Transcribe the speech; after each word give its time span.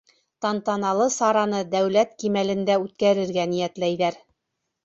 Тантаналы 0.45 1.05
сараны 1.15 1.59
дәүләт 1.75 2.17
кимәлендә 2.23 2.79
үткәрергә 2.87 3.49
ниәтләйҙәр. 3.55 4.19